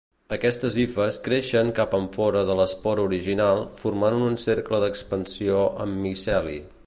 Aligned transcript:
Aquestes 0.35 0.75
hifes 0.83 1.19
creixen 1.27 1.69
cap 1.79 1.93
enfora 1.97 2.41
de 2.51 2.55
l'espora 2.61 3.05
original, 3.11 3.63
formant 3.83 4.19
un 4.31 4.41
cercle 4.49 4.83
d'expansió 4.85 5.63
amb 5.85 6.05
miceli. 6.07 6.59